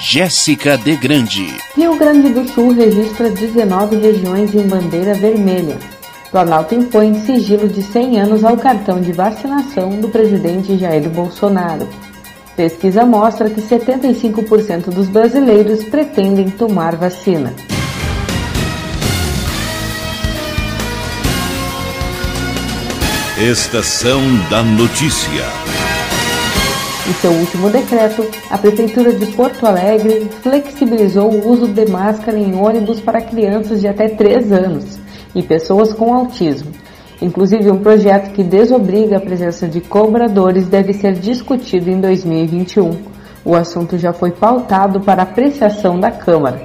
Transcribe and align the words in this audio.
Jéssica 0.00 0.78
de 0.78 0.96
Grande. 0.96 1.56
Rio 1.76 1.96
Grande 1.96 2.28
do 2.28 2.48
Sul 2.48 2.72
registra 2.72 3.30
19 3.30 3.96
regiões 3.96 4.54
em 4.54 4.66
bandeira 4.66 5.12
vermelha. 5.14 5.76
Planalto 6.30 6.74
impõe 6.74 7.18
sigilo 7.20 7.68
de 7.68 7.82
100 7.82 8.20
anos 8.20 8.44
ao 8.44 8.56
cartão 8.56 9.00
de 9.00 9.10
vacinação 9.10 9.90
do 10.00 10.08
presidente 10.08 10.78
Jair 10.78 11.08
Bolsonaro. 11.10 11.88
Pesquisa 12.54 13.04
mostra 13.04 13.50
que 13.50 13.60
75% 13.60 14.90
dos 14.90 15.08
brasileiros 15.08 15.82
pretendem 15.84 16.48
tomar 16.48 16.94
vacina. 16.94 17.52
Estação 23.36 24.20
da 24.48 24.62
Notícia. 24.62 25.87
Em 27.08 27.12
seu 27.14 27.32
último 27.32 27.70
decreto, 27.70 28.22
a 28.50 28.58
Prefeitura 28.58 29.14
de 29.14 29.24
Porto 29.28 29.64
Alegre 29.64 30.28
flexibilizou 30.42 31.32
o 31.32 31.48
uso 31.48 31.66
de 31.66 31.90
máscara 31.90 32.38
em 32.38 32.54
ônibus 32.54 33.00
para 33.00 33.22
crianças 33.22 33.80
de 33.80 33.88
até 33.88 34.08
3 34.08 34.52
anos 34.52 34.98
e 35.34 35.42
pessoas 35.42 35.90
com 35.94 36.12
autismo. 36.12 36.70
Inclusive, 37.22 37.70
um 37.70 37.78
projeto 37.78 38.32
que 38.32 38.42
desobriga 38.42 39.16
a 39.16 39.20
presença 39.20 39.66
de 39.66 39.80
cobradores 39.80 40.68
deve 40.68 40.92
ser 40.92 41.14
discutido 41.14 41.88
em 41.88 41.98
2021. 41.98 42.90
O 43.42 43.56
assunto 43.56 43.96
já 43.96 44.12
foi 44.12 44.30
pautado 44.30 45.00
para 45.00 45.22
apreciação 45.22 45.98
da 45.98 46.10
Câmara. 46.10 46.60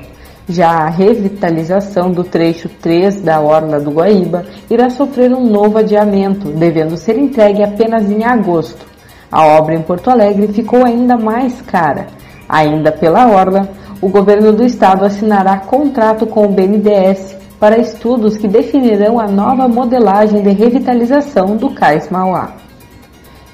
Já 0.50 0.72
a 0.72 0.90
revitalização 0.90 2.12
do 2.12 2.26
trecho 2.26 2.68
3 2.68 3.22
da 3.22 3.40
Orla 3.40 3.80
do 3.80 3.92
Guaíba 3.92 4.44
irá 4.70 4.90
sofrer 4.90 5.32
um 5.32 5.50
novo 5.50 5.78
adiamento, 5.78 6.50
devendo 6.50 6.98
ser 6.98 7.18
entregue 7.18 7.64
apenas 7.64 8.12
em 8.12 8.26
agosto. 8.26 8.93
A 9.34 9.48
obra 9.48 9.74
em 9.74 9.82
Porto 9.82 10.12
Alegre 10.12 10.48
ficou 10.50 10.86
ainda 10.86 11.18
mais 11.18 11.60
cara. 11.64 12.06
Ainda 12.48 12.92
pela 12.92 13.26
Orla, 13.26 13.68
o 14.00 14.08
governo 14.08 14.54
do 14.54 14.64
estado 14.64 15.04
assinará 15.04 15.58
contrato 15.58 16.28
com 16.28 16.46
o 16.46 16.50
BNDES 16.50 17.36
para 17.60 17.80
estudos 17.80 18.38
que 18.38 18.48
definirão 18.48 19.20
a 19.20 19.26
nova 19.26 19.68
modelagem 19.68 20.44
de 20.44 20.52
revitalização 20.52 21.58
do 21.58 21.72
Cais 21.72 22.12
Mauá. 22.12 22.52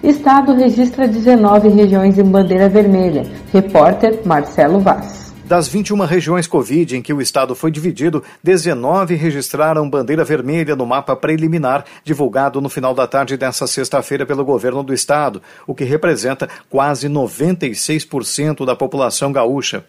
Estado 0.04 0.54
registra 0.54 1.08
19 1.08 1.70
regiões 1.70 2.20
em 2.20 2.26
bandeira 2.26 2.68
vermelha. 2.68 3.26
Repórter 3.54 4.20
Marcelo 4.26 4.82
Vaz. 4.82 5.29
Das 5.50 5.68
21 5.68 6.06
regiões 6.06 6.46
Covid 6.46 6.96
em 6.96 7.02
que 7.02 7.12
o 7.12 7.20
estado 7.20 7.56
foi 7.56 7.72
dividido, 7.72 8.24
19 8.44 9.16
registraram 9.16 9.90
bandeira 9.90 10.24
vermelha 10.24 10.76
no 10.76 10.86
mapa 10.86 11.16
preliminar 11.16 11.86
divulgado 12.04 12.62
no 12.62 12.70
final 12.70 12.94
da 12.94 13.08
tarde 13.08 13.36
desta 13.36 13.66
sexta-feira 13.66 14.28
pelo 14.28 14.46
governo 14.46 14.84
do 14.84 14.94
estado, 14.94 15.42
o 15.66 15.74
que 15.74 15.84
representa 15.84 16.48
quase 16.70 17.10
96% 17.10 18.64
da 18.64 18.76
população 18.76 19.32
gaúcha. 19.32 19.84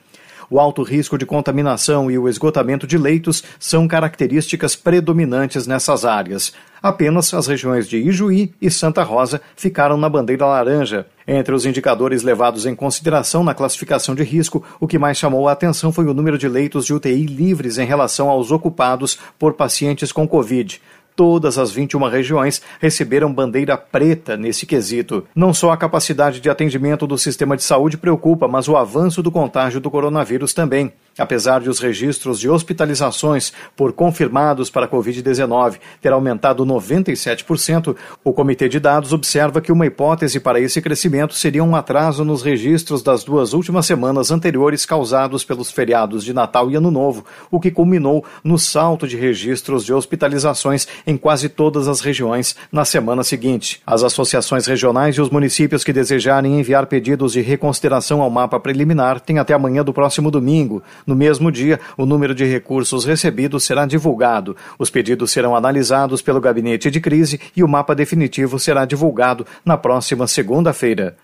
O 0.50 0.58
alto 0.58 0.82
risco 0.82 1.16
de 1.16 1.24
contaminação 1.24 2.10
e 2.10 2.18
o 2.18 2.28
esgotamento 2.28 2.84
de 2.84 2.98
leitos 2.98 3.44
são 3.56 3.86
características 3.86 4.74
predominantes 4.74 5.64
nessas 5.64 6.04
áreas. 6.04 6.52
Apenas 6.82 7.32
as 7.32 7.46
regiões 7.46 7.88
de 7.88 7.98
Ijuí 7.98 8.52
e 8.60 8.68
Santa 8.68 9.04
Rosa 9.04 9.40
ficaram 9.54 9.96
na 9.96 10.08
bandeira 10.08 10.44
laranja. 10.46 11.06
Entre 11.24 11.54
os 11.54 11.64
indicadores 11.64 12.24
levados 12.24 12.66
em 12.66 12.74
consideração 12.74 13.44
na 13.44 13.54
classificação 13.54 14.12
de 14.12 14.24
risco, 14.24 14.64
o 14.80 14.88
que 14.88 14.98
mais 14.98 15.18
chamou 15.18 15.46
a 15.46 15.52
atenção 15.52 15.92
foi 15.92 16.06
o 16.06 16.14
número 16.14 16.36
de 16.36 16.48
leitos 16.48 16.84
de 16.84 16.92
UTI 16.92 17.26
livres 17.26 17.78
em 17.78 17.86
relação 17.86 18.28
aos 18.28 18.50
ocupados 18.50 19.16
por 19.38 19.52
pacientes 19.54 20.10
com 20.10 20.26
Covid 20.26 20.80
todas 21.20 21.58
as 21.58 21.70
21 21.70 22.08
regiões 22.08 22.62
receberam 22.80 23.30
bandeira 23.30 23.76
preta 23.76 24.38
nesse 24.38 24.64
quesito. 24.64 25.26
Não 25.34 25.52
só 25.52 25.70
a 25.70 25.76
capacidade 25.76 26.40
de 26.40 26.48
atendimento 26.48 27.06
do 27.06 27.18
sistema 27.18 27.58
de 27.58 27.62
saúde 27.62 27.98
preocupa, 27.98 28.48
mas 28.48 28.68
o 28.68 28.74
avanço 28.74 29.22
do 29.22 29.30
contágio 29.30 29.82
do 29.82 29.90
coronavírus 29.90 30.54
também. 30.54 30.90
Apesar 31.18 31.60
de 31.60 31.68
os 31.68 31.80
registros 31.80 32.40
de 32.40 32.48
hospitalizações 32.48 33.52
por 33.76 33.92
confirmados 33.92 34.70
para 34.70 34.88
Covid-19 34.88 35.78
ter 36.00 36.12
aumentado 36.12 36.64
97%, 36.64 37.94
o 38.24 38.32
Comitê 38.32 38.68
de 38.68 38.80
Dados 38.80 39.12
observa 39.12 39.60
que 39.60 39.70
uma 39.70 39.84
hipótese 39.84 40.40
para 40.40 40.58
esse 40.58 40.80
crescimento 40.80 41.34
seria 41.34 41.62
um 41.62 41.76
atraso 41.76 42.24
nos 42.24 42.42
registros 42.42 43.02
das 43.02 43.22
duas 43.22 43.52
últimas 43.52 43.84
semanas 43.84 44.30
anteriores 44.30 44.86
causados 44.86 45.44
pelos 45.44 45.70
feriados 45.70 46.24
de 46.24 46.32
Natal 46.32 46.70
e 46.70 46.76
Ano 46.76 46.90
Novo, 46.90 47.26
o 47.50 47.60
que 47.60 47.70
culminou 47.70 48.24
no 48.42 48.58
salto 48.58 49.06
de 49.06 49.18
registros 49.18 49.84
de 49.84 49.92
hospitalizações 49.92 50.88
em 51.10 51.16
quase 51.16 51.48
todas 51.48 51.88
as 51.88 52.00
regiões 52.00 52.54
na 52.70 52.84
semana 52.84 53.24
seguinte. 53.24 53.82
As 53.84 54.04
associações 54.04 54.66
regionais 54.66 55.16
e 55.16 55.20
os 55.20 55.28
municípios 55.28 55.82
que 55.82 55.92
desejarem 55.92 56.58
enviar 56.58 56.86
pedidos 56.86 57.32
de 57.32 57.40
reconsideração 57.40 58.22
ao 58.22 58.30
mapa 58.30 58.60
preliminar 58.60 59.20
têm 59.20 59.38
até 59.38 59.52
amanhã 59.52 59.82
do 59.82 59.92
próximo 59.92 60.30
domingo. 60.30 60.82
No 61.06 61.16
mesmo 61.16 61.50
dia, 61.50 61.80
o 61.96 62.06
número 62.06 62.34
de 62.34 62.44
recursos 62.44 63.04
recebidos 63.04 63.64
será 63.64 63.86
divulgado. 63.86 64.56
Os 64.78 64.88
pedidos 64.88 65.32
serão 65.32 65.56
analisados 65.56 66.22
pelo 66.22 66.40
gabinete 66.40 66.90
de 66.90 67.00
crise 67.00 67.40
e 67.56 67.64
o 67.64 67.68
mapa 67.68 67.94
definitivo 67.94 68.58
será 68.58 68.84
divulgado 68.84 69.44
na 69.64 69.76
próxima 69.76 70.26
segunda-feira. 70.26 71.16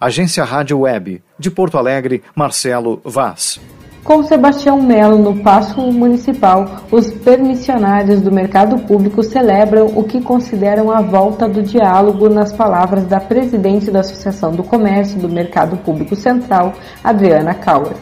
Agência 0.00 0.42
Rádio 0.42 0.80
Web, 0.80 1.22
de 1.38 1.50
Porto 1.50 1.78
Alegre, 1.78 2.22
Marcelo 2.34 3.00
Vaz. 3.04 3.60
Com 4.04 4.22
Sebastião 4.22 4.82
Melo 4.82 5.16
no 5.16 5.42
Paço 5.42 5.80
Municipal, 5.80 6.82
os 6.92 7.10
permissionários 7.10 8.20
do 8.20 8.30
mercado 8.30 8.80
público 8.80 9.22
celebram 9.22 9.86
o 9.96 10.04
que 10.04 10.20
consideram 10.20 10.90
a 10.90 11.00
volta 11.00 11.48
do 11.48 11.62
diálogo 11.62 12.28
nas 12.28 12.52
palavras 12.52 13.06
da 13.06 13.18
presidente 13.18 13.90
da 13.90 14.00
Associação 14.00 14.52
do 14.52 14.62
Comércio 14.62 15.18
do 15.18 15.26
Mercado 15.26 15.78
Público 15.78 16.14
Central, 16.14 16.74
Adriana 17.02 17.54
Kauer. 17.54 17.94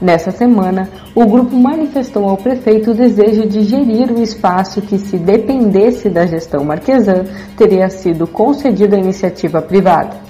Nessa 0.00 0.30
semana, 0.30 0.88
o 1.16 1.26
grupo 1.26 1.56
manifestou 1.56 2.28
ao 2.28 2.36
prefeito 2.36 2.92
o 2.92 2.94
desejo 2.94 3.44
de 3.44 3.62
gerir 3.62 4.12
o 4.12 4.22
espaço 4.22 4.80
que, 4.80 4.98
se 4.98 5.18
dependesse 5.18 6.08
da 6.08 6.26
gestão 6.26 6.62
marquesã, 6.64 7.24
teria 7.56 7.90
sido 7.90 8.24
concedido 8.24 8.94
à 8.94 8.98
iniciativa 9.00 9.60
privada. 9.60 10.29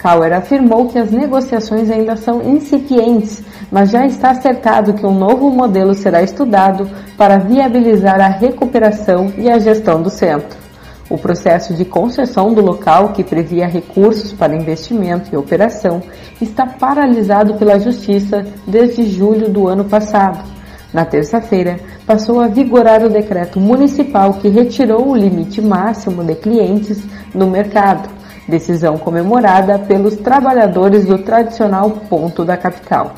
Kauer 0.00 0.32
afirmou 0.32 0.88
que 0.88 0.98
as 0.98 1.10
negociações 1.10 1.90
ainda 1.90 2.16
são 2.16 2.40
incipientes, 2.40 3.42
mas 3.70 3.90
já 3.90 4.06
está 4.06 4.30
acertado 4.30 4.94
que 4.94 5.04
um 5.04 5.14
novo 5.14 5.50
modelo 5.50 5.92
será 5.92 6.22
estudado 6.22 6.88
para 7.18 7.36
viabilizar 7.36 8.18
a 8.18 8.28
recuperação 8.28 9.30
e 9.36 9.50
a 9.50 9.58
gestão 9.58 10.00
do 10.00 10.08
centro. 10.08 10.58
O 11.10 11.18
processo 11.18 11.74
de 11.74 11.84
concessão 11.84 12.54
do 12.54 12.62
local, 12.62 13.12
que 13.12 13.22
previa 13.22 13.66
recursos 13.66 14.32
para 14.32 14.56
investimento 14.56 15.28
e 15.30 15.36
operação, 15.36 16.00
está 16.40 16.64
paralisado 16.64 17.54
pela 17.54 17.78
Justiça 17.78 18.46
desde 18.66 19.04
julho 19.04 19.50
do 19.50 19.68
ano 19.68 19.84
passado. 19.84 20.42
Na 20.94 21.04
terça-feira, 21.04 21.78
passou 22.06 22.40
a 22.40 22.48
vigorar 22.48 23.04
o 23.04 23.10
decreto 23.10 23.60
municipal 23.60 24.32
que 24.34 24.48
retirou 24.48 25.10
o 25.10 25.16
limite 25.16 25.60
máximo 25.60 26.24
de 26.24 26.36
clientes 26.36 27.04
no 27.34 27.48
mercado, 27.48 28.19
decisão 28.50 28.98
comemorada 28.98 29.78
pelos 29.78 30.16
trabalhadores 30.16 31.06
do 31.06 31.18
tradicional 31.18 31.90
ponto 31.90 32.44
da 32.44 32.56
capital. 32.56 33.14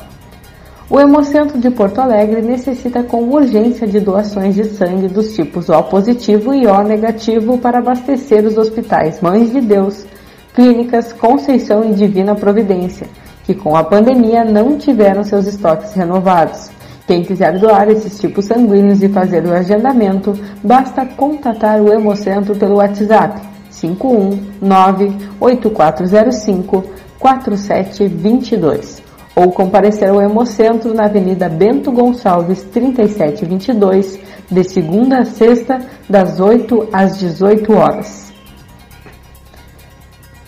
O 0.89 0.99
Hemocentro 0.99 1.59
de 1.59 1.71
Porto 1.71 1.99
Alegre 1.99 2.41
necessita 2.41 3.01
com 3.01 3.23
urgência 3.23 3.87
de 3.87 3.99
doações 3.99 4.53
de 4.53 4.65
sangue 4.65 5.07
dos 5.07 5.33
tipos 5.33 5.69
O 5.69 5.81
positivo 5.83 6.53
e 6.53 6.67
O 6.67 6.83
negativo 6.83 7.57
para 7.57 7.79
abastecer 7.79 8.45
os 8.45 8.57
hospitais 8.57 9.19
Mães 9.19 9.51
de 9.51 9.59
Deus, 9.59 10.05
Clínicas 10.53 11.11
Conceição 11.11 11.83
e 11.83 11.93
Divina 11.93 12.35
Providência, 12.35 13.07
que 13.43 13.55
com 13.55 13.75
a 13.75 13.83
pandemia 13.83 14.45
não 14.45 14.77
tiveram 14.77 15.23
seus 15.23 15.47
estoques 15.47 15.93
renovados. 15.93 16.69
Quem 17.07 17.23
quiser 17.23 17.57
doar 17.57 17.89
esses 17.89 18.19
tipos 18.19 18.45
sanguíneos 18.45 19.01
e 19.01 19.09
fazer 19.09 19.43
o 19.45 19.53
agendamento, 19.53 20.37
basta 20.63 21.05
contatar 21.05 21.81
o 21.81 21.91
Hemocentro 21.91 22.55
pelo 22.55 22.75
WhatsApp 22.75 23.52
519 23.87 25.17
8405 25.39 26.83
4722 27.19 29.03
ou 29.35 29.51
comparecer 29.51 30.09
ao 30.09 30.21
Hemocentro 30.21 30.93
na 30.93 31.05
Avenida 31.05 31.49
Bento 31.49 31.91
Gonçalves 31.91 32.63
3722, 32.63 34.19
de 34.49 34.63
segunda 34.63 35.19
a 35.19 35.25
sexta, 35.25 35.81
das 36.07 36.39
8 36.39 36.89
às 36.93 37.17
18 37.17 37.73
horas. 37.73 38.31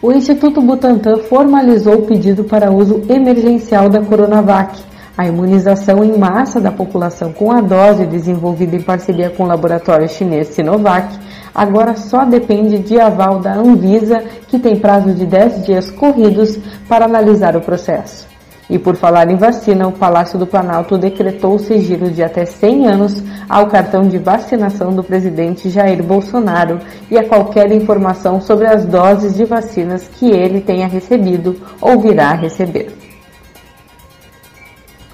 O 0.00 0.12
Instituto 0.12 0.62
Butantan 0.62 1.24
formalizou 1.24 1.94
o 1.94 2.06
pedido 2.06 2.44
para 2.44 2.70
uso 2.70 3.02
emergencial 3.08 3.88
da 3.88 4.00
Coronavac. 4.00 4.80
A 5.18 5.26
imunização 5.26 6.04
em 6.04 6.16
massa 6.16 6.60
da 6.60 6.70
população 6.70 7.32
com 7.32 7.50
a 7.50 7.60
dose 7.60 8.06
desenvolvida 8.06 8.76
em 8.76 8.80
parceria 8.80 9.28
com 9.28 9.42
o 9.42 9.46
laboratório 9.48 10.08
chinês 10.08 10.46
Sinovac 10.46 11.12
agora 11.52 11.96
só 11.96 12.24
depende 12.24 12.78
de 12.78 13.00
aval 13.00 13.40
da 13.40 13.52
Anvisa, 13.52 14.22
que 14.46 14.60
tem 14.60 14.78
prazo 14.78 15.12
de 15.12 15.26
10 15.26 15.66
dias 15.66 15.90
corridos 15.90 16.56
para 16.88 17.06
analisar 17.06 17.56
o 17.56 17.60
processo. 17.60 18.28
E 18.70 18.78
por 18.78 18.94
falar 18.94 19.28
em 19.28 19.34
vacina, 19.34 19.88
o 19.88 19.92
Palácio 19.92 20.38
do 20.38 20.46
Planalto 20.46 20.96
decretou 20.96 21.56
o 21.56 21.58
sigilo 21.58 22.12
de 22.12 22.22
até 22.22 22.44
100 22.44 22.86
anos 22.86 23.20
ao 23.48 23.66
cartão 23.66 24.06
de 24.06 24.18
vacinação 24.18 24.94
do 24.94 25.02
presidente 25.02 25.68
Jair 25.68 26.00
Bolsonaro 26.00 26.78
e 27.10 27.18
a 27.18 27.26
qualquer 27.26 27.72
informação 27.72 28.40
sobre 28.40 28.68
as 28.68 28.86
doses 28.86 29.34
de 29.34 29.44
vacinas 29.44 30.06
que 30.06 30.30
ele 30.30 30.60
tenha 30.60 30.86
recebido 30.86 31.56
ou 31.80 31.98
virá 31.98 32.30
a 32.30 32.34
receber. 32.34 33.07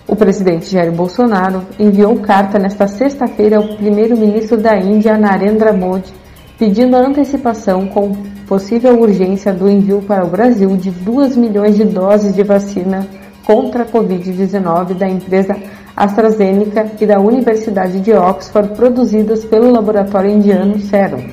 O 0.06 0.14
presidente 0.14 0.70
Jair 0.70 0.92
Bolsonaro 0.92 1.62
enviou 1.78 2.16
carta 2.16 2.58
nesta 2.58 2.86
sexta-feira 2.86 3.56
ao 3.56 3.68
primeiro-ministro 3.76 4.58
da 4.58 4.76
Índia, 4.76 5.16
Narendra 5.16 5.72
Modi, 5.72 6.12
pedindo 6.58 6.94
a 6.94 7.00
antecipação 7.00 7.86
com 7.86 8.12
possível 8.46 9.00
urgência 9.00 9.50
do 9.50 9.68
envio 9.68 10.02
para 10.02 10.22
o 10.22 10.28
Brasil 10.28 10.76
de 10.76 10.90
2 10.90 11.38
milhões 11.38 11.74
de 11.74 11.84
doses 11.84 12.34
de 12.34 12.42
vacina 12.42 13.06
contra 13.46 13.84
a 13.84 13.86
Covid-19 13.86 14.92
da 14.92 15.08
empresa 15.08 15.56
AstraZeneca 15.96 16.86
e 17.00 17.06
da 17.06 17.18
Universidade 17.18 17.98
de 18.00 18.12
Oxford, 18.12 18.74
produzidas 18.74 19.42
pelo 19.46 19.70
laboratório 19.70 20.30
indiano 20.30 20.78
Serum. 20.80 21.28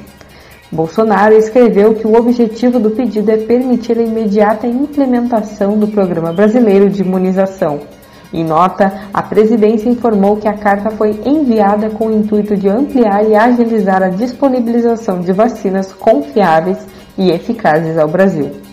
Bolsonaro 0.72 1.36
escreveu 1.36 1.94
que 1.94 2.08
o 2.08 2.16
objetivo 2.16 2.80
do 2.80 2.92
pedido 2.92 3.32
é 3.32 3.38
permitir 3.38 4.00
a 4.00 4.02
imediata 4.02 4.66
implementação 4.66 5.78
do 5.78 5.90
Programa 5.90 6.32
Brasileiro 6.32 6.90
de 6.90 7.02
Imunização 7.02 7.82
em 8.34 8.44
nota, 8.44 9.10
a 9.14 9.22
presidência 9.22 9.90
informou 9.90 10.38
que 10.38 10.48
a 10.48 10.58
carta 10.58 10.90
foi 10.92 11.20
enviada 11.26 11.90
com 11.90 12.08
o 12.08 12.14
intuito 12.14 12.56
de 12.56 12.70
ampliar 12.70 13.26
e 13.26 13.36
agilizar 13.36 14.02
a 14.02 14.10
disponibilização 14.10 15.20
de 15.20 15.34
vacinas 15.34 15.92
confiáveis 15.92 16.78
e 17.18 17.30
eficazes 17.30 17.98
ao 17.98 18.08
Brasil. 18.08 18.71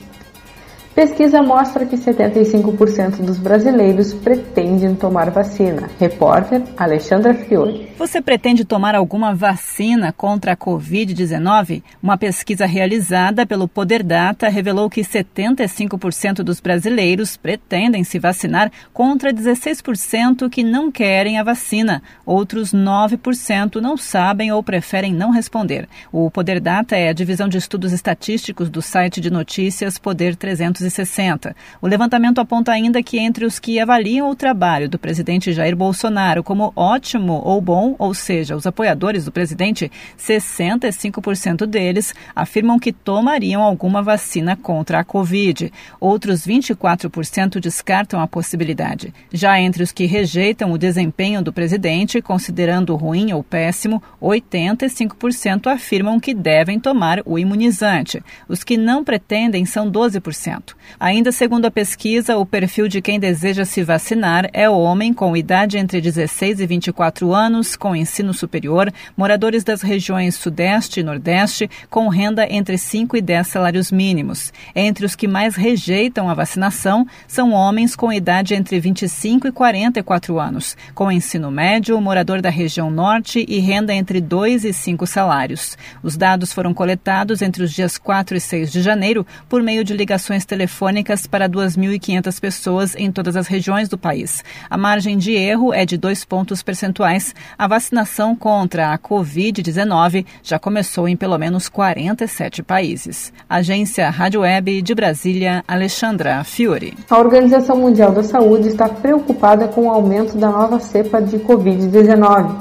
Pesquisa 0.99 1.41
mostra 1.45 1.87
que 1.87 1.97
75% 1.97 3.23
dos 3.25 3.39
brasileiros 3.39 4.13
pretendem 4.13 4.97
tomar 4.97 5.31
vacina. 5.31 5.89
Repórter 5.97 6.61
Alexandra 6.77 7.33
Fiore. 7.35 7.93
Você 7.97 8.21
pretende 8.21 8.65
tomar 8.65 8.97
alguma 8.97 9.33
vacina 9.33 10.13
contra 10.13 10.55
a 10.55 10.57
Covid-19? 10.57 11.85
Uma 12.03 12.19
pesquisa 12.19 12.67
realizada 12.67 13.47
pelo 13.47 13.69
Poder 13.69 14.03
Data 14.03 14.49
revelou 14.49 14.91
que 14.91 15.03
75% 15.03 16.43
dos 16.43 16.59
brasileiros 16.59 17.37
pretendem 17.37 18.03
se 18.03 18.19
vacinar 18.19 18.69
contra 18.93 19.33
16% 19.33 20.51
que 20.51 20.65
não 20.65 20.91
querem 20.91 21.39
a 21.39 21.45
vacina. 21.45 22.03
Outros 22.27 22.75
9% 22.75 23.77
não 23.77 23.97
sabem 23.97 24.51
ou 24.51 24.65
preferem 24.65 25.15
não 25.15 25.31
responder. 25.31 25.89
O 26.11 26.29
Poder 26.29 26.59
Data 26.59 26.97
é 26.97 27.09
a 27.09 27.13
divisão 27.13 27.49
de 27.49 27.57
estudos 27.57 27.93
estatísticos 27.93 28.69
do 28.69 28.83
site 28.83 29.21
de 29.21 29.31
notícias 29.31 29.97
Poder 29.97 30.35
360. 30.35 30.88
1960. 30.89 31.55
O 31.81 31.87
levantamento 31.87 32.41
aponta 32.41 32.73
ainda 32.73 33.03
que 33.03 33.19
entre 33.19 33.45
os 33.45 33.59
que 33.59 33.79
avaliam 33.79 34.31
o 34.31 34.35
trabalho 34.35 34.89
do 34.89 34.99
presidente 34.99 35.53
Jair 35.53 35.77
Bolsonaro 35.77 36.43
como 36.43 36.73
ótimo 36.75 37.41
ou 37.45 37.61
bom, 37.61 37.95
ou 37.99 38.15
seja, 38.15 38.57
os 38.57 38.67
apoiadores 38.67 39.25
do 39.25 39.33
presidente, 39.33 39.91
65% 40.19 41.67
deles 41.67 42.15
afirmam 42.35 42.79
que 42.79 42.93
tomariam 42.93 43.63
alguma 43.63 44.03
vacina 44.03 44.57
contra 44.57 45.01
a 45.01 45.05
Covid. 45.05 45.73
Outros 46.01 46.47
24% 46.47 47.61
descartam 47.61 48.21
a 48.21 48.27
possibilidade. 48.27 49.13
Já 49.33 49.61
entre 49.61 49.83
os 49.83 49.93
que 49.93 50.07
rejeitam 50.07 50.73
o 50.73 50.79
desempenho 50.79 51.43
do 51.43 51.53
presidente, 51.53 52.21
considerando 52.23 52.97
ruim 52.97 53.33
ou 53.33 53.43
péssimo, 53.43 54.03
85% 54.21 55.67
afirmam 55.67 56.19
que 56.19 56.35
devem 56.35 56.81
tomar 56.81 57.23
o 57.25 57.39
imunizante. 57.39 58.23
Os 58.49 58.65
que 58.65 58.77
não 58.77 59.05
pretendem 59.05 59.65
são 59.65 59.91
12%. 59.91 60.68
Ainda 61.01 61.33
segundo 61.33 61.67
a 61.67 61.71
pesquisa, 61.71 62.37
o 62.37 62.45
perfil 62.45 62.89
de 62.89 63.01
quem 63.01 63.19
deseja 63.19 63.65
se 63.65 63.83
vacinar 63.83 64.49
é 64.53 64.69
homem 64.69 65.13
com 65.13 65.37
idade 65.37 65.79
entre 65.79 66.01
16 66.01 66.61
e 66.61 66.67
24 66.67 67.33
anos, 67.33 67.75
com 67.75 67.97
ensino 67.97 68.35
superior, 68.35 68.93
moradores 69.17 69.65
das 69.65 69.83
regiões 69.83 70.35
Sudeste 70.35 71.01
e 71.01 71.03
Nordeste, 71.03 71.71
com 71.89 72.09
renda 72.09 72.47
entre 72.49 72.77
5 72.77 73.17
e 73.17 73.21
10 73.21 73.47
salários 73.47 73.91
mínimos. 73.91 74.53
Entre 74.75 75.07
os 75.07 75.17
que 75.17 75.27
mais 75.27 75.57
rejeitam 75.57 76.29
a 76.29 76.35
vacinação 76.35 77.07
são 77.27 77.53
homens 77.53 77.97
com 77.97 78.13
idade 78.13 78.55
entre 78.55 78.79
25 78.79 79.49
e 79.49 79.53
44 79.53 80.39
anos, 80.39 80.77
com 80.95 81.11
ensino 81.11 81.51
médio, 81.51 82.01
morador 82.01 82.41
da 82.43 82.51
região 82.51 82.91
Norte 82.91 83.45
e 83.49 83.59
renda 83.59 83.95
entre 83.95 84.21
2 84.21 84.65
e 84.65 84.73
5 84.73 85.07
salários. 85.07 85.77
Os 86.03 86.17
dados 86.17 86.53
foram 86.53 86.75
coletados 86.75 87.43
entre 87.43 87.63
os 87.63 87.73
dias 87.73 87.97
4 87.99 88.37
e 88.37 88.41
6 88.41 88.71
de 88.71 88.83
janeiro 88.83 89.27
por 89.49 89.63
meio 89.63 89.85
de 89.85 89.95
ligações 89.95 90.45
telefônicas 90.45 90.58
telefônicas 90.59 91.25
para 91.25 91.49
2.500 91.49 92.41
pessoas 92.41 92.97
em 92.97 93.13
todas 93.13 93.37
as 93.37 93.47
regiões 93.47 93.89
do 93.89 93.97
país. 93.97 94.43
A 94.69 94.77
margem 94.77 95.17
de 95.17 95.33
erro 95.33 95.73
é 95.73 95.87
de 95.87 95.97
dois 95.97 96.25
pontos 96.25 96.65
percentuais. 96.65 97.33
A 97.57 97.69
vacinação 97.69 98.35
contra 98.35 98.93
a 98.93 98.99
Covid-19 98.99 100.27
já 100.43 100.59
começou 100.59 101.07
em 101.07 101.17
pelo 101.17 101.39
menos 101.39 101.69
47 101.69 102.65
países. 102.65 103.33
Agência 103.49 104.11
Rádio 104.11 104.41
Web 104.41 104.83
de 104.83 104.95
Brasília, 104.97 105.63
Alexandra 105.69 106.43
Fiore. 106.43 106.95
A 107.09 107.19
Organização 107.19 107.77
Mundial 107.77 108.11
da 108.11 108.25
Saúde 108.25 108.67
está 108.67 108.89
preocupada 108.89 109.69
com 109.69 109.83
o 109.83 109.91
aumento 109.91 110.37
da 110.37 110.51
nova 110.51 110.81
cepa 110.81 111.23
de 111.23 111.39
Covid-19, 111.39 112.57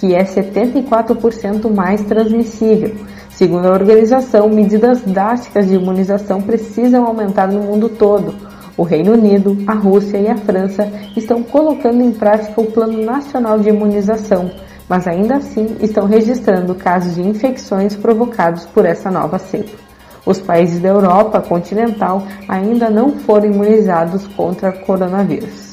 que 0.00 0.14
é 0.14 0.24
74% 0.24 1.70
mais 1.70 2.00
transmissível. 2.02 3.11
Segundo 3.34 3.66
a 3.66 3.72
organização, 3.72 4.48
medidas 4.48 5.00
drásticas 5.02 5.66
de 5.66 5.74
imunização 5.74 6.40
precisam 6.40 7.06
aumentar 7.06 7.48
no 7.48 7.62
mundo 7.62 7.88
todo. 7.88 8.34
O 8.76 8.82
Reino 8.82 9.12
Unido, 9.12 9.56
a 9.66 9.74
Rússia 9.74 10.18
e 10.18 10.28
a 10.28 10.36
França 10.36 10.90
estão 11.16 11.42
colocando 11.42 12.02
em 12.02 12.12
prática 12.12 12.60
o 12.60 12.70
Plano 12.70 13.02
Nacional 13.02 13.58
de 13.58 13.68
Imunização, 13.68 14.50
mas 14.88 15.06
ainda 15.06 15.36
assim 15.36 15.76
estão 15.80 16.06
registrando 16.06 16.74
casos 16.74 17.14
de 17.14 17.22
infecções 17.22 17.96
provocados 17.96 18.64
por 18.66 18.84
essa 18.84 19.10
nova 19.10 19.38
cepa. 19.38 19.76
Os 20.24 20.38
países 20.38 20.80
da 20.80 20.90
Europa 20.90 21.40
continental 21.40 22.22
ainda 22.46 22.88
não 22.88 23.12
foram 23.12 23.46
imunizados 23.46 24.26
contra 24.28 24.70
coronavírus. 24.70 25.72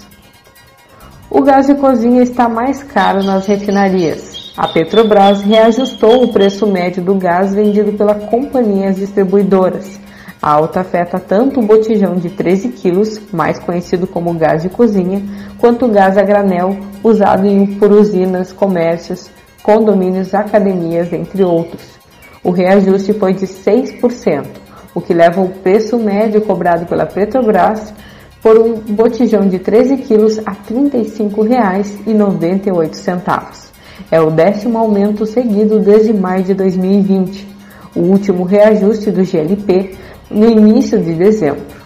O 1.30 1.42
gás 1.44 1.68
de 1.68 1.76
cozinha 1.76 2.24
está 2.24 2.50
mais 2.50 2.82
caro 2.82 3.22
nas 3.22 3.46
refinarias. 3.46 4.39
A 4.60 4.68
Petrobras 4.68 5.42
reajustou 5.42 6.22
o 6.22 6.34
preço 6.34 6.68
médio 6.68 7.02
do 7.02 7.16
gás 7.16 7.56
vendido 7.56 7.94
pelas 7.94 8.26
companhias 8.26 8.98
distribuidoras. 8.98 9.98
A 10.42 10.52
alta 10.52 10.82
afeta 10.82 11.18
tanto 11.18 11.62
o 11.62 11.66
botijão 11.66 12.16
de 12.16 12.30
13 12.30 12.68
quilos, 12.68 13.22
mais 13.32 13.58
conhecido 13.58 14.06
como 14.06 14.34
gás 14.34 14.64
de 14.64 14.68
cozinha, 14.68 15.24
quanto 15.58 15.86
o 15.86 15.90
gás 15.90 16.18
a 16.18 16.24
granel 16.24 16.78
usado 17.02 17.48
por 17.80 17.94
usinas, 17.94 18.52
comércios, 18.52 19.32
condomínios, 19.64 20.34
academias, 20.34 21.14
entre 21.14 21.42
outros. 21.42 21.98
O 22.44 22.52
reajuste 22.52 23.14
foi 23.14 23.34
de 23.34 23.48
6%, 23.48 24.46
o 24.94 25.00
que 25.00 25.14
leva 25.14 25.40
o 25.40 25.48
preço 25.48 25.98
médio 25.98 26.42
cobrado 26.42 26.86
pela 26.86 27.06
Petrobras 27.06 27.94
por 28.42 28.58
um 28.58 28.74
botijão 28.74 29.48
de 29.48 29.58
13 29.58 29.96
quilos 30.00 30.38
a 30.40 30.52
R$ 30.52 30.58
35,98. 30.70 33.69
É 34.12 34.20
o 34.20 34.32
décimo 34.32 34.78
aumento 34.78 35.26
seguido 35.26 35.80
desde 35.80 36.14
maio 36.14 36.44
de 36.44 36.54
2020, 36.54 37.48
o 37.96 38.00
último 38.00 38.44
reajuste 38.44 39.12
do 39.12 39.24
GLP 39.24 39.96
no 40.32 40.50
início 40.50 41.00
de 41.00 41.14
dezembro. 41.14 41.80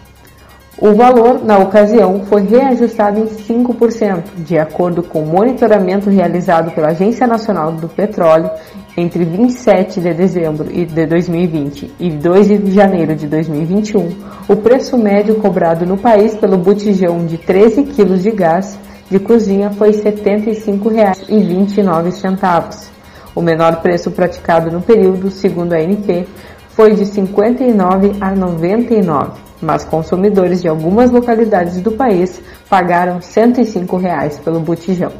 O 0.77 0.93
valor, 0.93 1.45
na 1.45 1.59
ocasião, 1.59 2.25
foi 2.25 2.41
reajustado 2.41 3.19
em 3.19 3.25
5%, 3.25 4.23
de 4.37 4.57
acordo 4.57 5.03
com 5.03 5.21
o 5.21 5.25
monitoramento 5.25 6.09
realizado 6.09 6.71
pela 6.71 6.89
Agência 6.89 7.27
Nacional 7.27 7.71
do 7.71 7.87
Petróleo 7.87 8.49
entre 8.97 9.23
27 9.23 10.01
de 10.01 10.13
dezembro 10.13 10.65
de 10.65 11.05
2020 11.05 11.93
e 11.99 12.09
2 12.09 12.47
de 12.47 12.71
janeiro 12.71 13.15
de 13.15 13.27
2021. 13.27 14.09
O 14.49 14.55
preço 14.55 14.97
médio 14.97 15.35
cobrado 15.35 15.85
no 15.85 15.97
país 15.97 16.35
pelo 16.35 16.57
botijão 16.57 17.25
de 17.25 17.37
13 17.37 17.83
kg 17.83 18.17
de 18.17 18.31
gás 18.31 18.77
de 19.13 19.19
cozinha 19.19 19.69
foi 19.69 19.91
R$ 19.91 20.11
75,29. 20.11 22.89
O 23.35 23.41
menor 23.43 23.79
preço 23.79 24.09
praticado 24.09 24.71
no 24.71 24.81
período, 24.81 25.29
segundo 25.29 25.73
a 25.73 25.77
ANP, 25.77 26.27
foi 26.69 26.95
de 26.95 27.05
59 27.05 28.15
a 28.19 28.33
99 28.33 29.43
mas 29.61 29.85
consumidores 29.85 30.61
de 30.61 30.67
algumas 30.67 31.09
localidades 31.09 31.79
do 31.79 31.93
país 31.93 32.41
pagaram 32.69 33.21
105 33.21 33.95
reais 33.95 34.37
pelo 34.39 34.59
botijão. 34.59 35.13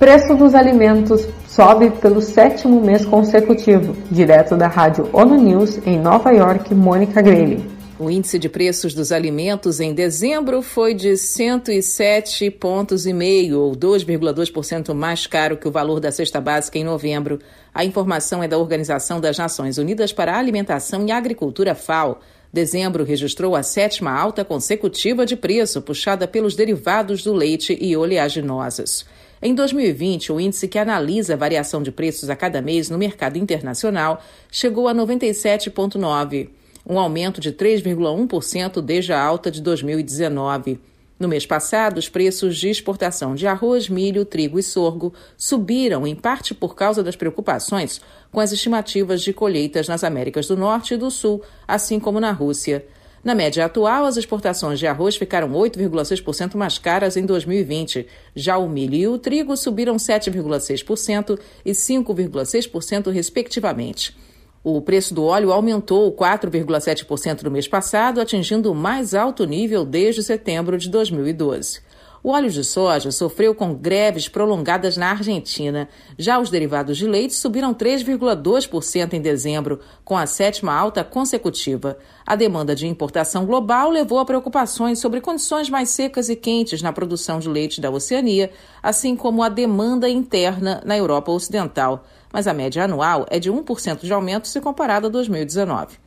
Preço 0.00 0.34
dos 0.34 0.52
alimentos 0.52 1.28
sobe 1.46 1.90
pelo 1.90 2.20
sétimo 2.20 2.80
mês 2.80 3.04
consecutivo, 3.04 3.94
direto 4.10 4.56
da 4.56 4.66
rádio 4.66 5.08
ONU 5.12 5.36
News 5.36 5.78
em 5.86 5.96
Nova 5.96 6.32
York, 6.32 6.74
Mônica 6.74 7.22
Grayley. 7.22 7.79
O 8.00 8.10
índice 8.10 8.38
de 8.38 8.48
preços 8.48 8.94
dos 8.94 9.12
alimentos 9.12 9.78
em 9.78 9.92
dezembro 9.92 10.62
foi 10.62 10.94
de 10.94 11.18
107 11.18 12.50
pontos 12.52 13.04
e 13.04 13.12
meio, 13.12 13.60
ou 13.60 13.76
2,2% 13.76 14.94
mais 14.94 15.26
caro 15.26 15.58
que 15.58 15.68
o 15.68 15.70
valor 15.70 16.00
da 16.00 16.10
cesta 16.10 16.40
básica 16.40 16.78
em 16.78 16.82
novembro. 16.82 17.38
A 17.74 17.84
informação 17.84 18.42
é 18.42 18.48
da 18.48 18.56
Organização 18.56 19.20
das 19.20 19.36
Nações 19.36 19.76
Unidas 19.76 20.14
para 20.14 20.32
a 20.32 20.38
Alimentação 20.38 21.06
e 21.06 21.12
Agricultura 21.12 21.74
FAO. 21.74 22.18
Dezembro 22.50 23.04
registrou 23.04 23.54
a 23.54 23.62
sétima 23.62 24.18
alta 24.18 24.46
consecutiva 24.46 25.26
de 25.26 25.36
preço, 25.36 25.82
puxada 25.82 26.26
pelos 26.26 26.56
derivados 26.56 27.22
do 27.22 27.34
leite 27.34 27.76
e 27.78 27.94
oleaginosas. 27.94 29.04
Em 29.42 29.54
2020, 29.54 30.32
o 30.32 30.40
índice 30.40 30.68
que 30.68 30.78
analisa 30.78 31.34
a 31.34 31.36
variação 31.36 31.82
de 31.82 31.92
preços 31.92 32.30
a 32.30 32.36
cada 32.36 32.62
mês 32.62 32.88
no 32.88 32.96
mercado 32.96 33.36
internacional 33.36 34.22
chegou 34.50 34.88
a 34.88 34.94
97,9, 34.94 36.48
um 36.86 36.98
aumento 36.98 37.40
de 37.40 37.52
3,1% 37.52 38.80
desde 38.80 39.12
a 39.12 39.22
alta 39.22 39.50
de 39.50 39.60
2019. 39.60 40.80
No 41.20 41.28
mês 41.28 41.44
passado, 41.44 41.98
os 41.98 42.08
preços 42.08 42.56
de 42.56 42.70
exportação 42.70 43.34
de 43.34 43.46
arroz, 43.46 43.90
milho, 43.90 44.24
trigo 44.24 44.58
e 44.58 44.62
sorgo 44.62 45.12
subiram, 45.36 46.06
em 46.06 46.14
parte 46.14 46.54
por 46.54 46.74
causa 46.74 47.02
das 47.02 47.14
preocupações 47.14 48.00
com 48.32 48.40
as 48.40 48.52
estimativas 48.52 49.20
de 49.20 49.32
colheitas 49.32 49.86
nas 49.86 50.02
Américas 50.02 50.46
do 50.46 50.56
Norte 50.56 50.94
e 50.94 50.96
do 50.96 51.10
Sul, 51.10 51.42
assim 51.68 52.00
como 52.00 52.20
na 52.20 52.32
Rússia. 52.32 52.86
Na 53.22 53.34
média 53.34 53.66
atual, 53.66 54.06
as 54.06 54.16
exportações 54.16 54.78
de 54.78 54.86
arroz 54.86 55.14
ficaram 55.14 55.52
8,6% 55.52 56.56
mais 56.56 56.78
caras 56.78 57.18
em 57.18 57.26
2020. 57.26 58.06
Já 58.34 58.56
o 58.56 58.66
milho 58.66 58.94
e 58.94 59.06
o 59.06 59.18
trigo 59.18 59.54
subiram 59.58 59.96
7,6% 59.96 61.38
e 61.62 61.72
5,6%, 61.72 63.10
respectivamente. 63.10 64.16
O 64.62 64.82
preço 64.82 65.14
do 65.14 65.24
óleo 65.24 65.52
aumentou 65.52 66.12
4,7% 66.12 67.44
no 67.44 67.50
mês 67.50 67.66
passado, 67.66 68.20
atingindo 68.20 68.70
o 68.70 68.74
mais 68.74 69.14
alto 69.14 69.46
nível 69.46 69.86
desde 69.86 70.22
setembro 70.22 70.76
de 70.76 70.90
2012. 70.90 71.80
O 72.22 72.32
óleo 72.32 72.50
de 72.50 72.62
soja 72.62 73.10
sofreu 73.10 73.54
com 73.54 73.72
greves 73.72 74.28
prolongadas 74.28 74.98
na 74.98 75.12
Argentina. 75.12 75.88
Já 76.18 76.38
os 76.38 76.50
derivados 76.50 76.98
de 76.98 77.06
leite 77.06 77.32
subiram 77.32 77.72
3,2% 77.72 79.14
em 79.14 79.22
dezembro, 79.22 79.80
com 80.04 80.18
a 80.18 80.26
sétima 80.26 80.74
alta 80.74 81.02
consecutiva. 81.02 81.96
A 82.26 82.36
demanda 82.36 82.74
de 82.74 82.86
importação 82.86 83.46
global 83.46 83.88
levou 83.88 84.18
a 84.18 84.26
preocupações 84.26 84.98
sobre 84.98 85.22
condições 85.22 85.70
mais 85.70 85.88
secas 85.88 86.28
e 86.28 86.36
quentes 86.36 86.82
na 86.82 86.92
produção 86.92 87.38
de 87.38 87.48
leite 87.48 87.80
da 87.80 87.90
Oceania, 87.90 88.50
assim 88.82 89.16
como 89.16 89.42
a 89.42 89.48
demanda 89.48 90.06
interna 90.06 90.82
na 90.84 90.98
Europa 90.98 91.32
Ocidental 91.32 92.04
mas 92.32 92.46
a 92.46 92.54
média 92.54 92.84
anual 92.84 93.26
é 93.30 93.38
de 93.38 93.50
1% 93.50 94.00
de 94.00 94.12
aumento 94.12 94.48
se 94.48 94.60
comparado 94.60 95.06
a 95.06 95.10
2019. 95.10 95.98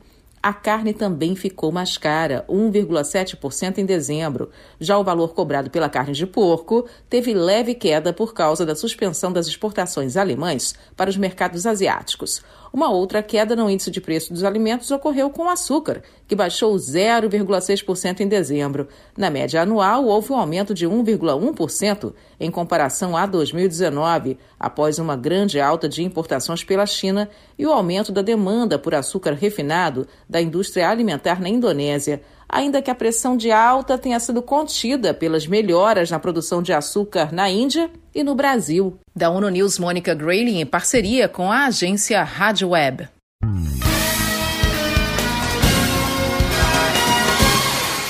A 0.44 0.52
carne 0.52 0.92
também 0.92 1.34
ficou 1.34 1.72
mais 1.72 1.96
cara, 1.96 2.44
1,7% 2.50 3.78
em 3.78 3.86
dezembro. 3.86 4.50
Já 4.78 4.98
o 4.98 5.02
valor 5.02 5.32
cobrado 5.32 5.70
pela 5.70 5.88
carne 5.88 6.12
de 6.12 6.26
porco 6.26 6.86
teve 7.08 7.32
leve 7.32 7.74
queda 7.74 8.12
por 8.12 8.34
causa 8.34 8.66
da 8.66 8.76
suspensão 8.76 9.32
das 9.32 9.46
exportações 9.46 10.18
alemães 10.18 10.74
para 10.94 11.08
os 11.08 11.16
mercados 11.16 11.66
asiáticos. 11.66 12.42
Uma 12.74 12.90
outra 12.90 13.22
queda 13.22 13.54
no 13.54 13.70
índice 13.70 13.88
de 13.88 14.00
preço 14.00 14.32
dos 14.32 14.42
alimentos 14.42 14.90
ocorreu 14.90 15.30
com 15.30 15.44
o 15.44 15.48
açúcar, 15.48 16.02
que 16.26 16.34
baixou 16.34 16.74
0,6% 16.74 18.18
em 18.18 18.26
dezembro. 18.26 18.88
Na 19.16 19.30
média 19.30 19.62
anual, 19.62 20.06
houve 20.06 20.32
um 20.32 20.36
aumento 20.36 20.74
de 20.74 20.84
1,1% 20.84 22.12
em 22.40 22.50
comparação 22.50 23.16
a 23.16 23.26
2019, 23.26 24.36
após 24.58 24.98
uma 24.98 25.14
grande 25.14 25.60
alta 25.60 25.88
de 25.88 26.02
importações 26.02 26.64
pela 26.64 26.84
China 26.84 27.30
e 27.56 27.64
o 27.64 27.72
aumento 27.72 28.10
da 28.10 28.22
demanda 28.22 28.76
por 28.76 28.92
açúcar 28.92 29.34
refinado 29.34 30.04
da 30.28 30.42
indústria 30.42 30.88
alimentar 30.88 31.40
na 31.40 31.48
Indonésia 31.48 32.22
ainda 32.54 32.80
que 32.80 32.90
a 32.90 32.94
pressão 32.94 33.36
de 33.36 33.50
alta 33.50 33.98
tenha 33.98 34.20
sido 34.20 34.40
contida 34.40 35.12
pelas 35.12 35.44
melhoras 35.44 36.08
na 36.08 36.20
produção 36.20 36.62
de 36.62 36.72
açúcar 36.72 37.34
na 37.34 37.50
Índia 37.50 37.90
e 38.14 38.22
no 38.22 38.36
Brasil. 38.36 38.96
Da 39.14 39.28
ONU 39.28 39.48
News, 39.48 39.76
Mônica 39.76 40.14
Grayling, 40.14 40.60
em 40.60 40.66
parceria 40.66 41.28
com 41.28 41.50
a 41.50 41.66
agência 41.66 42.22
Rádio 42.22 42.68
Web. 42.68 43.08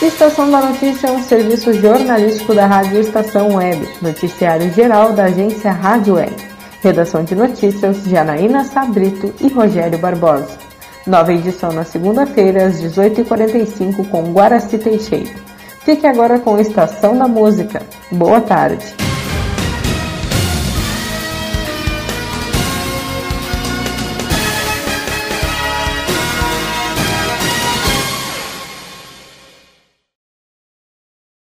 Estação 0.03 0.51
da 0.51 0.61
Notícia 0.61 1.07
é 1.07 1.13
um 1.13 1.23
serviço 1.23 1.73
jornalístico 1.73 2.55
da 2.55 2.67
Rádio 2.67 3.01
Estação 3.01 3.55
Web, 3.55 3.89
noticiário 4.03 4.71
geral 4.75 5.15
da 5.15 5.25
agência 5.25 5.73
Rádio 5.73 6.15
Web. 6.17 6.37
Redação 6.83 7.25
de 7.25 7.35
notícias 7.35 8.05
de 8.05 8.15
Anaína 8.15 8.63
Sabrito 8.65 9.35
e 9.41 9.49
Rogério 9.49 9.99
Barbosa. 9.99 10.74
Nova 11.07 11.33
edição 11.35 11.71
na 11.71 11.85
segunda-feira, 11.85 12.67
às 12.67 12.81
18h45, 12.81 14.09
com 14.09 14.33
Guaraci 14.33 14.79
Teixeira. 14.79 15.31
Fique 15.85 16.07
agora 16.07 16.39
com 16.39 16.59
Estação 16.59 17.19
da 17.19 17.29
Música. 17.29 17.83
Boa 18.11 18.41
tarde. 18.41 19.04